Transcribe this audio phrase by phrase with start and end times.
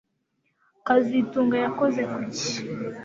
[0.85, 2.45] kazitunga yakoze kuki